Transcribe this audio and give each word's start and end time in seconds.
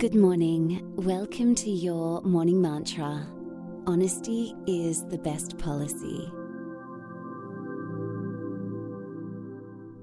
Good 0.00 0.14
morning. 0.14 0.94
Welcome 0.96 1.54
to 1.56 1.68
your 1.68 2.22
morning 2.22 2.62
mantra. 2.62 3.26
Honesty 3.86 4.54
is 4.66 5.06
the 5.08 5.18
best 5.18 5.58
policy. 5.58 6.32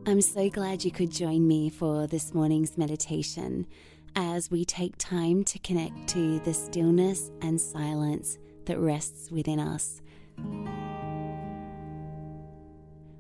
I'm 0.05 0.21
so 0.21 0.52
glad 0.52 0.86
you 0.86 0.91
could 0.91 1.10
join 1.10 1.47
me 1.47 1.71
for 1.71 2.05
this 2.05 2.31
morning's 2.36 2.78
meditation 2.78 3.65
as 4.15 4.51
we 4.51 4.65
take 4.65 4.96
time 4.99 5.44
to 5.46 5.57
connect 5.57 6.07
to 6.09 6.41
the 6.41 6.53
stillness 6.53 7.31
and 7.41 7.59
silence 7.59 8.37
that 8.65 8.77
rests 8.77 9.31
within 9.31 9.59
us. 9.59 10.03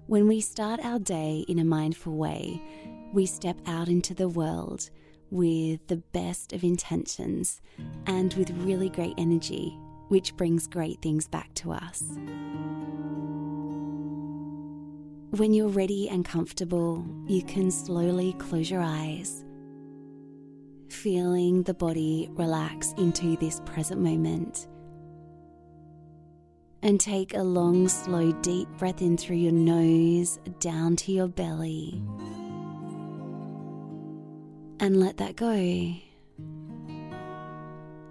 When 0.05 0.27
we 0.27 0.41
start 0.41 0.79
our 0.85 0.99
day 0.99 1.43
in 1.47 1.57
a 1.57 1.65
mindful 1.65 2.15
way, 2.15 2.61
we 3.13 3.25
step 3.25 3.57
out 3.65 3.87
into 3.87 4.13
the 4.13 4.29
world 4.29 4.91
with 5.31 5.85
the 5.87 5.97
best 5.97 6.53
of 6.53 6.63
intentions 6.63 7.61
and 8.05 8.33
with 8.35 8.49
really 8.51 8.89
great 8.89 9.13
energy, 9.17 9.77
which 10.07 10.35
brings 10.35 10.67
great 10.67 11.01
things 11.01 11.27
back 11.27 11.53
to 11.55 11.71
us. 11.71 12.03
When 15.31 15.53
you're 15.53 15.67
ready 15.67 16.07
and 16.09 16.23
comfortable, 16.23 17.05
you 17.27 17.43
can 17.43 17.69
slowly 17.69 18.33
close 18.39 18.71
your 18.71 18.81
eyes, 18.81 19.43
feeling 20.89 21.63
the 21.63 21.73
body 21.73 22.29
relax 22.31 22.93
into 22.97 23.35
this 23.37 23.61
present 23.65 24.01
moment. 24.01 24.67
And 26.81 26.99
take 26.99 27.33
a 27.33 27.41
long, 27.41 27.89
slow, 27.89 28.31
deep 28.41 28.69
breath 28.77 29.01
in 29.01 29.17
through 29.17 29.37
your 29.37 29.51
nose, 29.51 30.39
down 30.59 30.95
to 30.97 31.11
your 31.11 31.27
belly 31.27 32.01
and 34.79 34.99
let 34.99 35.17
that 35.17 35.35
go. 35.35 35.93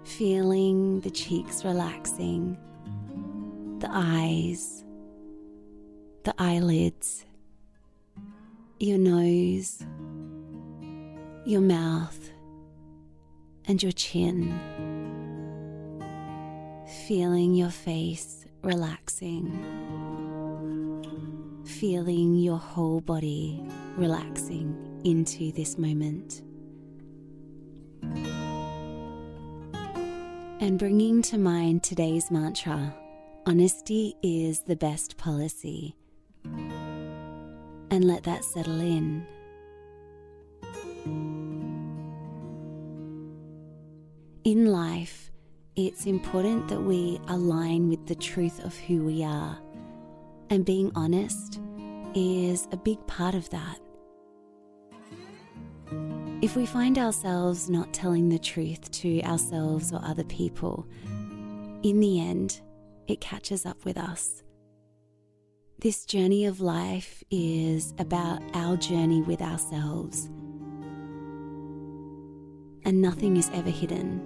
Feeling 0.03 1.01
the 1.01 1.09
cheeks 1.09 1.63
relaxing, 1.63 2.57
the 3.79 3.89
eyes, 3.91 4.83
the 6.23 6.33
eyelids, 6.37 7.25
your 8.79 8.97
nose, 8.97 9.83
your 11.45 11.61
mouth, 11.61 12.31
and 13.65 13.81
your 13.81 13.91
chin. 13.91 14.57
Feeling 17.07 17.53
your 17.53 17.69
face 17.69 18.45
relaxing, 18.63 19.51
feeling 21.65 22.35
your 22.35 22.57
whole 22.57 23.01
body 23.01 23.61
relaxing 23.95 25.01
into 25.03 25.51
this 25.53 25.77
moment. 25.77 26.41
And 30.59 30.77
bringing 30.79 31.21
to 31.23 31.37
mind 31.37 31.83
today's 31.83 32.31
mantra 32.31 32.93
honesty 33.47 34.13
is 34.21 34.59
the 34.61 34.75
best 34.75 35.17
policy. 35.17 35.95
And 37.89 38.03
let 38.03 38.23
that 38.23 38.43
settle 38.43 38.81
in. 38.81 39.25
In 44.43 44.65
life, 44.65 45.31
it's 45.77 46.05
important 46.05 46.67
that 46.67 46.81
we 46.81 47.21
align 47.29 47.87
with 47.87 48.05
the 48.05 48.15
truth 48.15 48.63
of 48.65 48.75
who 48.75 49.03
we 49.05 49.23
are. 49.23 49.57
And 50.49 50.65
being 50.65 50.91
honest 50.95 51.61
is 52.13 52.67
a 52.71 52.77
big 52.77 53.05
part 53.07 53.35
of 53.35 53.49
that. 53.51 53.79
If 56.47 56.55
we 56.55 56.65
find 56.65 56.97
ourselves 56.97 57.69
not 57.69 57.91
telling 57.91 58.29
the 58.29 58.39
truth 58.39 58.89
to 58.91 59.21
ourselves 59.23 59.91
or 59.91 59.99
other 60.01 60.23
people, 60.23 60.87
in 61.83 61.99
the 61.99 62.21
end, 62.21 62.61
it 63.05 63.19
catches 63.19 63.65
up 63.65 63.83
with 63.83 63.97
us. 63.97 64.43
This 65.79 66.05
journey 66.05 66.45
of 66.45 66.61
life 66.61 67.21
is 67.29 67.93
about 67.99 68.41
our 68.53 68.77
journey 68.77 69.21
with 69.21 69.41
ourselves, 69.41 70.27
and 72.85 73.01
nothing 73.01 73.35
is 73.35 73.51
ever 73.53 73.69
hidden. 73.69 74.21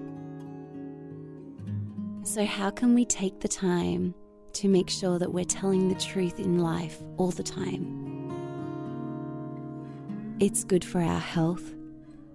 So, 2.22 2.46
how 2.46 2.70
can 2.70 2.94
we 2.94 3.04
take 3.04 3.40
the 3.40 3.48
time 3.48 4.14
to 4.54 4.68
make 4.68 4.92
sure 4.92 5.18
that 5.18 5.34
we're 5.34 5.44
telling 5.44 5.90
the 5.90 6.00
truth 6.00 6.40
in 6.40 6.60
life 6.60 7.02
all 7.18 7.32
the 7.32 7.42
time? 7.42 7.98
It's 10.40 10.64
good 10.64 10.86
for 10.86 11.02
our 11.02 11.20
health 11.20 11.74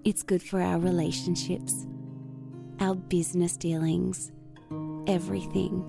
it's 0.06 0.22
good 0.22 0.41
for 0.41 0.62
our 0.62 0.78
relationships, 0.78 1.84
our 2.78 2.94
business 2.94 3.56
dealings, 3.56 4.31
everything. 5.09 5.84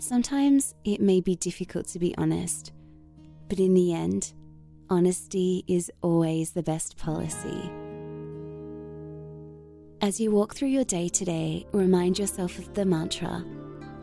Sometimes 0.00 0.74
it 0.84 1.00
may 1.00 1.20
be 1.20 1.36
difficult 1.36 1.86
to 1.86 2.00
be 2.00 2.12
honest, 2.18 2.72
but 3.48 3.60
in 3.60 3.72
the 3.72 3.94
end, 3.94 4.32
honesty 4.88 5.62
is 5.68 5.92
always 6.02 6.50
the 6.50 6.62
best 6.64 6.96
policy. 6.96 7.70
As 10.00 10.18
you 10.18 10.32
walk 10.32 10.56
through 10.56 10.70
your 10.70 10.82
day 10.82 11.08
today, 11.08 11.68
remind 11.70 12.18
yourself 12.18 12.58
of 12.58 12.74
the 12.74 12.84
mantra 12.84 13.44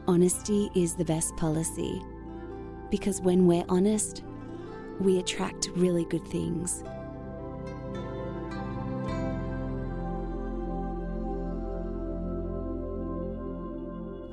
honesty 0.08 0.70
is 0.74 0.96
the 0.96 1.03
best 1.03 1.36
policy. 1.36 2.02
Because 2.90 3.20
when 3.20 3.46
we're 3.46 3.66
honest, 3.68 4.24
we 5.00 5.19
attract 5.19 5.69
really 5.75 6.06
good 6.06 6.25
things. 6.28 6.84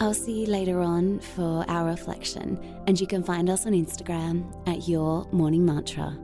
I'll 0.01 0.13
see 0.13 0.41
you 0.41 0.47
later 0.47 0.81
on 0.81 1.21
for 1.21 1.65
our 1.69 1.87
reflection, 1.87 2.61
and 2.87 3.01
you 3.01 3.07
can 3.07 3.23
find 3.23 3.49
us 3.49 3.65
on 3.65 3.73
Instagram 3.73 4.45
at 4.69 4.87
Your 4.87 5.27
Morning 5.33 5.65
Mantra. 5.65 6.19